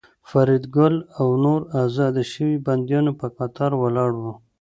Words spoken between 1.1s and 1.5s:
او